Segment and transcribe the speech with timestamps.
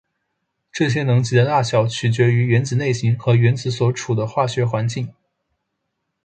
[0.71, 5.13] 这些能级的大小取决于原子类型和原子所处的化学环境。